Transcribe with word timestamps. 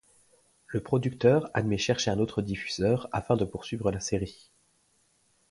Le 0.65 0.81
producteur 0.81 1.51
admet 1.53 1.77
chercher 1.77 2.09
un 2.09 2.17
autre 2.17 2.41
diffuseur 2.41 3.07
afin 3.11 3.37
de 3.37 3.45
poursuivre 3.45 3.91
la 3.91 3.99
série. 3.99 4.49